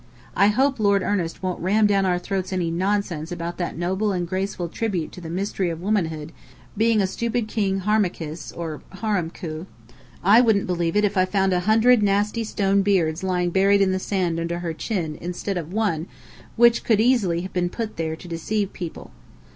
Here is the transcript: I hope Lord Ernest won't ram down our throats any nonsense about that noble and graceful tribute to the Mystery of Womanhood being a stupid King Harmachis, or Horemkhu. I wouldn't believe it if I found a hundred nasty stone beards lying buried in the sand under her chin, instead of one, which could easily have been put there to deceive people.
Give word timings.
I 0.35 0.47
hope 0.47 0.79
Lord 0.79 1.03
Ernest 1.03 1.43
won't 1.43 1.59
ram 1.61 1.85
down 1.85 2.07
our 2.07 2.17
throats 2.17 2.51
any 2.51 2.71
nonsense 2.71 3.31
about 3.31 3.59
that 3.59 3.77
noble 3.77 4.11
and 4.11 4.27
graceful 4.27 4.67
tribute 4.67 5.11
to 5.11 5.21
the 5.21 5.29
Mystery 5.29 5.69
of 5.69 5.79
Womanhood 5.79 6.31
being 6.75 7.01
a 7.03 7.05
stupid 7.05 7.47
King 7.47 7.81
Harmachis, 7.81 8.51
or 8.51 8.81
Horemkhu. 8.95 9.67
I 10.23 10.41
wouldn't 10.41 10.65
believe 10.65 10.95
it 10.95 11.05
if 11.05 11.17
I 11.17 11.25
found 11.25 11.53
a 11.53 11.59
hundred 11.69 12.01
nasty 12.01 12.43
stone 12.43 12.81
beards 12.81 13.21
lying 13.23 13.51
buried 13.51 13.79
in 13.81 13.91
the 13.91 13.99
sand 13.99 14.39
under 14.39 14.57
her 14.57 14.73
chin, 14.73 15.19
instead 15.21 15.55
of 15.55 15.71
one, 15.71 16.07
which 16.55 16.83
could 16.83 16.99
easily 16.99 17.41
have 17.41 17.53
been 17.53 17.69
put 17.69 17.97
there 17.97 18.15
to 18.15 18.27
deceive 18.27 18.73
people. 18.73 19.11